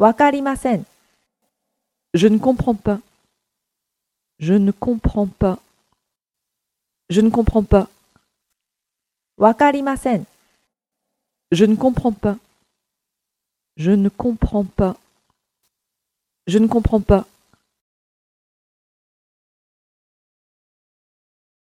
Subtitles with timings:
[0.00, 0.86] わかりません。
[2.14, 3.02] Je ne comprends pas.
[4.38, 5.58] Je ne comprends pas.
[7.10, 7.86] Je ne comprends pas.
[9.36, 10.26] わかりません。
[11.52, 12.38] Je ne comprends pas.
[13.76, 14.96] Je ne comprends pas.
[16.46, 17.26] Je ne comprends pas.